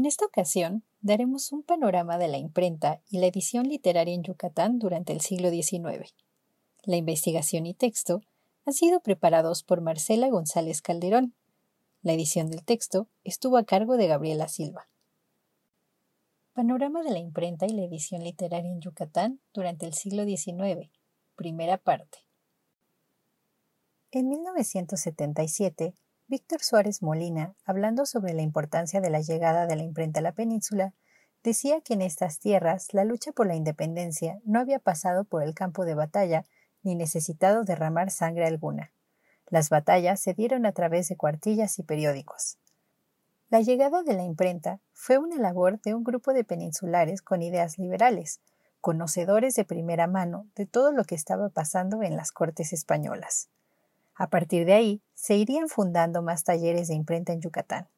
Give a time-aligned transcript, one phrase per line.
[0.00, 4.78] En esta ocasión daremos un panorama de la imprenta y la edición literaria en Yucatán
[4.78, 6.14] durante el siglo XIX.
[6.84, 8.22] La investigación y texto
[8.64, 11.34] han sido preparados por Marcela González Calderón.
[12.00, 14.88] La edición del texto estuvo a cargo de Gabriela Silva.
[16.54, 20.88] Panorama de la imprenta y la edición literaria en Yucatán durante el siglo XIX.
[21.36, 22.20] Primera parte.
[24.12, 25.92] En 1977,
[26.30, 30.30] Víctor Suárez Molina, hablando sobre la importancia de la llegada de la imprenta a la
[30.30, 30.94] península,
[31.42, 35.54] decía que en estas tierras la lucha por la independencia no había pasado por el
[35.54, 36.44] campo de batalla
[36.84, 38.92] ni necesitado derramar sangre alguna.
[39.48, 42.58] Las batallas se dieron a través de cuartillas y periódicos.
[43.48, 47.76] La llegada de la imprenta fue una labor de un grupo de peninsulares con ideas
[47.76, 48.40] liberales,
[48.80, 53.48] conocedores de primera mano de todo lo que estaba pasando en las cortes españolas.
[54.20, 57.88] A partir de ahí, se irían fundando más talleres de imprenta en Yucatán.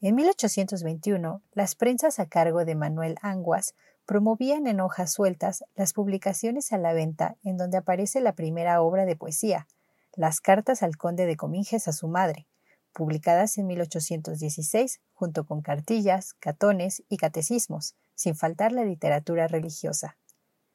[0.00, 6.72] En 1821, las prensas a cargo de Manuel Anguas promovían en hojas sueltas las publicaciones
[6.72, 9.68] a la venta en donde aparece la primera obra de poesía,
[10.16, 12.48] Las cartas al conde de Cominges a su madre,
[12.92, 20.16] publicadas en 1816 junto con cartillas, catones y catecismos, sin faltar la literatura religiosa.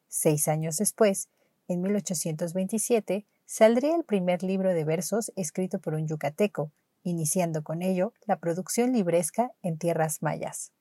[0.07, 1.27] Seis años después,
[1.67, 6.71] en 1827, saldría el primer libro de versos escrito por un yucateco,
[7.03, 10.71] iniciando con ello la producción libresca en tierras mayas.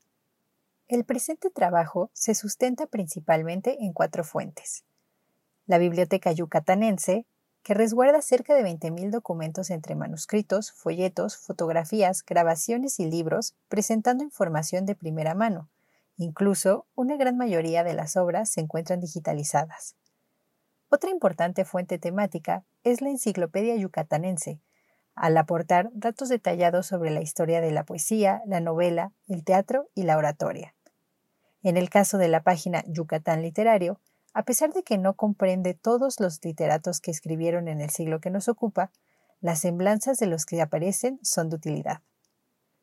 [0.87, 4.85] El presente trabajo se sustenta principalmente en cuatro fuentes.
[5.67, 7.27] La Biblioteca Yucatanense,
[7.65, 14.87] que resguarda cerca de 20.000 documentos entre manuscritos, folletos, fotografías, grabaciones y libros, presentando información
[14.87, 15.69] de primera mano.
[16.19, 19.97] Incluso, una gran mayoría de las obras se encuentran digitalizadas.
[20.93, 24.61] Otra importante fuente temática es la Enciclopedia Yucatanense,
[25.15, 30.03] al aportar datos detallados sobre la historia de la poesía, la novela, el teatro y
[30.03, 30.75] la oratoria.
[31.63, 34.01] En el caso de la página Yucatán Literario,
[34.35, 38.31] a pesar de que no comprende todos los literatos que escribieron en el siglo que
[38.31, 38.91] nos ocupa,
[39.41, 42.01] las semblanzas de los que aparecen son de utilidad.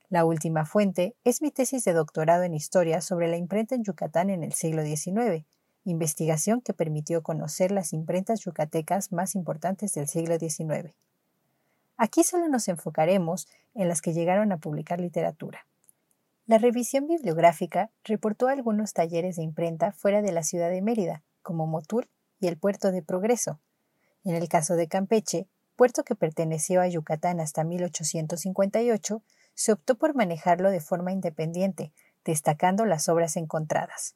[0.08, 4.30] La última fuente es mi tesis de doctorado en historia sobre la imprenta en Yucatán
[4.30, 5.46] en el siglo XIX,
[5.90, 10.94] investigación que permitió conocer las imprentas yucatecas más importantes del siglo XIX.
[11.96, 15.66] Aquí solo nos enfocaremos en las que llegaron a publicar literatura.
[16.46, 21.68] La revisión bibliográfica reportó algunos talleres de imprenta fuera de la ciudad de Mérida, como
[21.68, 22.10] Motul
[22.40, 23.60] y el puerto de Progreso.
[24.24, 29.22] En el caso de Campeche, puerto que perteneció a Yucatán hasta 1858,
[29.54, 31.92] se optó por manejarlo de forma independiente,
[32.26, 34.16] destacando las obras encontradas.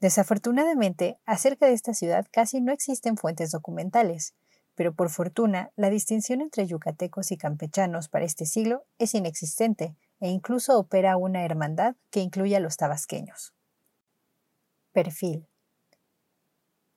[0.00, 4.34] Desafortunadamente, acerca de esta ciudad casi no existen fuentes documentales,
[4.74, 10.28] pero por fortuna la distinción entre yucatecos y campechanos para este siglo es inexistente e
[10.28, 13.54] incluso opera una hermandad que incluye a los tabasqueños.
[14.92, 15.46] Perfil.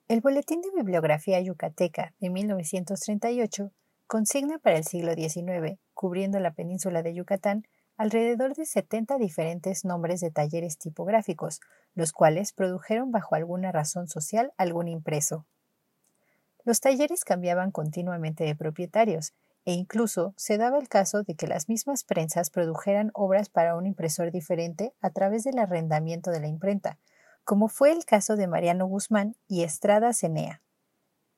[0.08, 3.72] El Boletín de Bibliografía Yucateca de 1938
[4.06, 7.66] consigna para el siglo XIX, cubriendo la península de Yucatán,
[7.98, 11.60] alrededor de 70 diferentes nombres de talleres tipográficos,
[11.94, 15.44] los cuales produjeron bajo alguna razón social algún impreso.
[16.64, 19.34] Los talleres cambiaban continuamente de propietarios,
[19.64, 23.84] e incluso se daba el caso de que las mismas prensas produjeran obras para un
[23.84, 26.98] impresor diferente a través del arrendamiento de la imprenta,
[27.44, 30.62] como fue el caso de Mariano Guzmán y Estrada Cenea.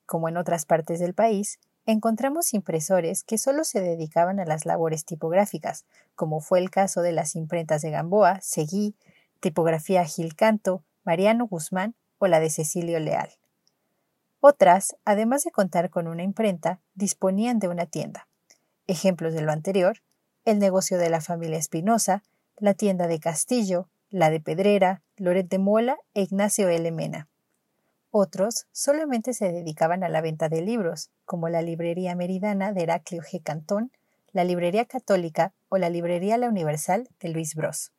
[0.07, 1.59] Como en otras partes del país,
[1.91, 5.85] encontramos impresores que solo se dedicaban a las labores tipográficas,
[6.15, 8.95] como fue el caso de las imprentas de Gamboa, Seguí,
[9.41, 13.31] Tipografía Gil Canto, Mariano Guzmán o la de Cecilio Leal.
[14.41, 18.29] Otras, además de contar con una imprenta, disponían de una tienda.
[18.87, 19.99] Ejemplos de lo anterior,
[20.45, 22.23] el negocio de la familia Espinosa,
[22.57, 26.91] la tienda de Castillo, la de Pedrera, Loret de Mola e Ignacio L.
[26.91, 27.29] Mena.
[28.13, 33.23] Otros solamente se dedicaban a la venta de libros, como la Librería Meridana de Heraclio
[33.23, 33.41] G.
[33.43, 33.93] Cantón,
[34.33, 37.93] la Librería Católica o la Librería La Universal de Luis Bros.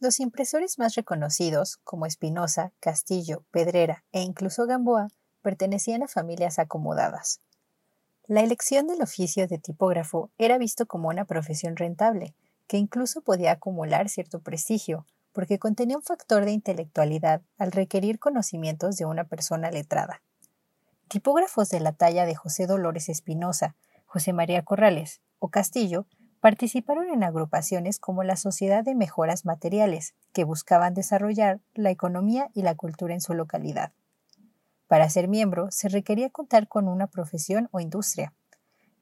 [0.00, 5.08] Los impresores más reconocidos, como Espinosa, Castillo, Pedrera e incluso Gamboa,
[5.42, 7.40] pertenecían a familias acomodadas.
[8.26, 12.34] La elección del oficio de tipógrafo era visto como una profesión rentable,
[12.66, 18.96] que incluso podía acumular cierto prestigio, porque contenía un factor de intelectualidad al requerir conocimientos
[18.96, 20.22] de una persona letrada.
[21.08, 23.74] Tipógrafos de la talla de José Dolores Espinosa,
[24.06, 26.06] José María Corrales o Castillo
[26.40, 32.62] participaron en agrupaciones como la Sociedad de Mejoras Materiales, que buscaban desarrollar la economía y
[32.62, 33.92] la cultura en su localidad.
[34.88, 38.34] Para ser miembro se requería contar con una profesión o industria.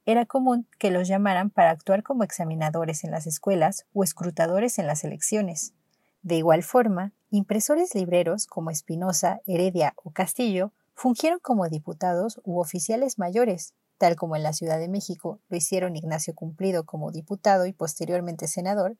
[0.04, 4.86] Era común que los llamaran para actuar como examinadores en las escuelas o escrutadores en
[4.86, 5.74] las elecciones.
[6.22, 13.18] De igual forma, impresores libreros como Espinosa, Heredia o Castillo fungieron como diputados u oficiales
[13.18, 17.72] mayores, tal como en la Ciudad de México lo hicieron Ignacio Cumplido como diputado y
[17.72, 18.96] posteriormente senador,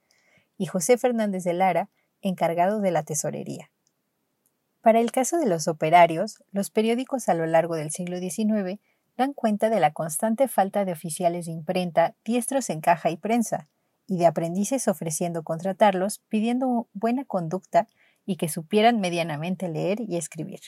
[0.57, 1.91] y José Fernández de Lara,
[2.23, 3.71] encargado de la tesorería.
[4.81, 8.81] Para el caso de los operarios, los periódicos a lo largo del siglo XIX
[9.17, 13.69] dan cuenta de la constante falta de oficiales de imprenta diestros en caja y prensa,
[14.11, 17.87] y de aprendices ofreciendo contratarlos pidiendo buena conducta
[18.27, 20.59] y que supieran medianamente leer y escribir.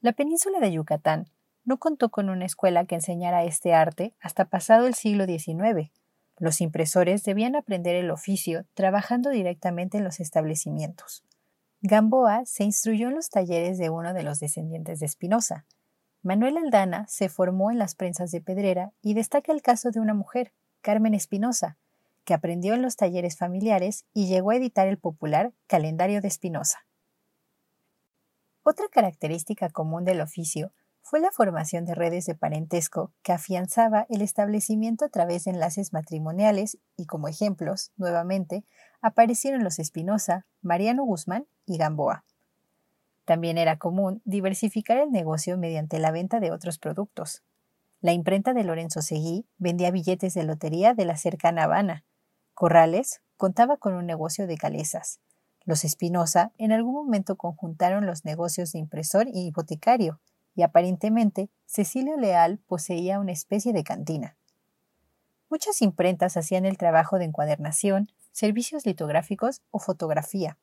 [0.00, 1.28] La península de Yucatán
[1.64, 5.90] no contó con una escuela que enseñara este arte hasta pasado el siglo XIX.
[6.38, 11.24] Los impresores debían aprender el oficio trabajando directamente en los establecimientos.
[11.80, 15.66] Gamboa se instruyó en los talleres de uno de los descendientes de Espinosa.
[16.22, 20.14] Manuel Aldana se formó en las prensas de Pedrera y destaca el caso de una
[20.14, 21.76] mujer, Carmen Espinosa,
[22.26, 26.80] que aprendió en los talleres familiares y llegó a editar el popular Calendario de Espinosa.
[28.64, 34.22] Otra característica común del oficio fue la formación de redes de parentesco que afianzaba el
[34.22, 38.64] establecimiento a través de enlaces matrimoniales y como ejemplos, nuevamente,
[39.00, 42.24] aparecieron los Espinosa, Mariano Guzmán y Gamboa.
[43.24, 47.44] También era común diversificar el negocio mediante la venta de otros productos.
[48.00, 52.04] La imprenta de Lorenzo Seguí vendía billetes de lotería de la cercana Habana,
[52.56, 55.20] Corrales contaba con un negocio de calezas.
[55.66, 60.20] Los Espinosa en algún momento conjuntaron los negocios de impresor y hipotecario,
[60.54, 64.36] y aparentemente Cecilio Leal poseía una especie de cantina.
[65.50, 70.56] Muchas imprentas hacían el trabajo de encuadernación, servicios litográficos o fotografía.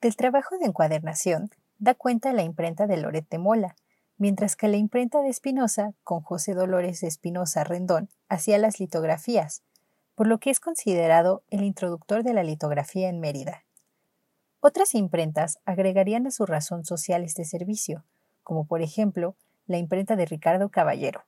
[0.00, 3.76] Del trabajo de encuadernación da cuenta la imprenta de Loret Mola,
[4.18, 9.62] mientras que la imprenta de Espinosa, con José Dolores de Espinosa Rendón, hacía las litografías,
[10.20, 13.64] por lo que es considerado el introductor de la litografía en Mérida.
[14.60, 18.04] Otras imprentas agregarían a su razón social este servicio,
[18.42, 19.34] como por ejemplo
[19.66, 21.24] la imprenta de Ricardo Caballero.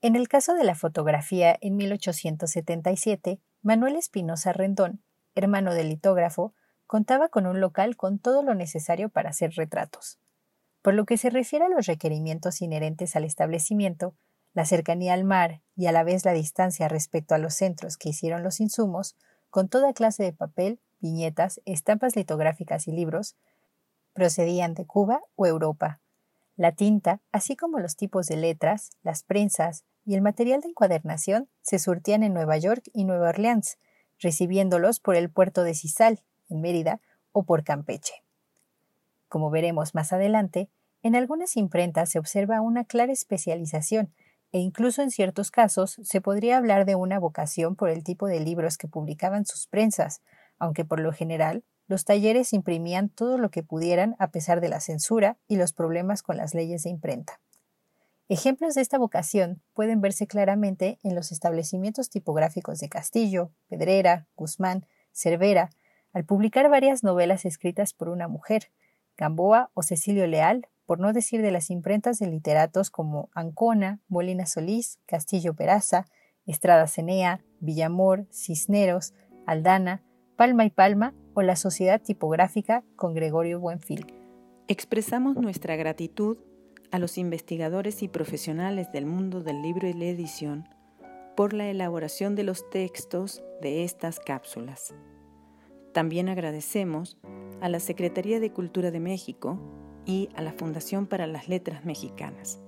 [0.00, 5.02] En el caso de la fotografía en 1877, Manuel Espinosa Rendón,
[5.34, 6.54] hermano del litógrafo,
[6.86, 10.20] contaba con un local con todo lo necesario para hacer retratos.
[10.82, 14.14] Por lo que se refiere a los requerimientos inherentes al establecimiento,
[14.54, 18.10] la cercanía al mar y a la vez la distancia respecto a los centros que
[18.10, 19.16] hicieron los insumos,
[19.50, 23.36] con toda clase de papel, viñetas, estampas litográficas y libros,
[24.12, 26.00] procedían de Cuba o Europa.
[26.56, 31.48] La tinta, así como los tipos de letras, las prensas y el material de encuadernación
[31.62, 33.78] se surtían en Nueva York y Nueva Orleans,
[34.20, 37.00] recibiéndolos por el puerto de Cisal, en Mérida,
[37.32, 38.22] o por Campeche.
[39.28, 40.68] Como veremos más adelante,
[41.02, 44.12] en algunas imprentas se observa una clara especialización
[44.52, 48.40] e incluso en ciertos casos se podría hablar de una vocación por el tipo de
[48.40, 50.20] libros que publicaban sus prensas,
[50.58, 54.80] aunque por lo general los talleres imprimían todo lo que pudieran a pesar de la
[54.80, 57.40] censura y los problemas con las leyes de imprenta.
[58.28, 64.86] Ejemplos de esta vocación pueden verse claramente en los establecimientos tipográficos de Castillo, Pedrera, Guzmán,
[65.12, 65.70] Cervera,
[66.12, 68.70] al publicar varias novelas escritas por una mujer,
[69.16, 74.46] Gamboa o Cecilio Leal, por no decir de las imprentas de literatos como Ancona, Molina
[74.46, 76.06] Solís, Castillo Peraza,
[76.46, 79.14] Estrada Cenea, Villamor, Cisneros,
[79.46, 80.02] Aldana,
[80.36, 84.06] Palma y Palma o la Sociedad Tipográfica con Gregorio Buenfil.
[84.68, 86.38] Expresamos nuestra gratitud
[86.90, 90.68] a los investigadores y profesionales del mundo del libro y la edición
[91.36, 94.94] por la elaboración de los textos de estas cápsulas.
[95.92, 97.18] También agradecemos
[97.60, 99.58] a la Secretaría de Cultura de México
[100.06, 102.60] y a la Fundación para las Letras Mexicanas.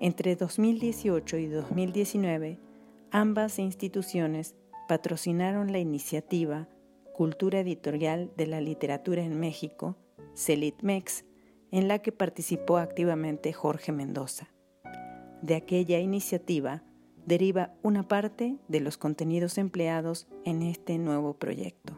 [0.00, 2.58] Entre 2018 y 2019,
[3.10, 4.54] ambas instituciones
[4.88, 6.68] patrocinaron la iniciativa
[7.14, 9.96] Cultura Editorial de la Literatura en México,
[10.36, 11.24] CELITMEX,
[11.72, 14.48] en la que participó activamente Jorge Mendoza.
[15.42, 16.82] De aquella iniciativa
[17.26, 21.97] deriva una parte de los contenidos empleados en este nuevo proyecto.